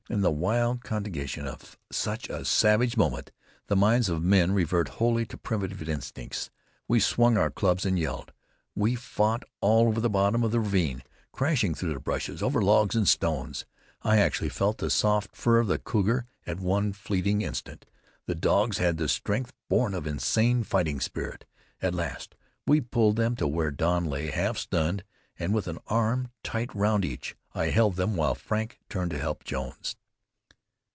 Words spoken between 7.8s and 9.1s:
and yelled; we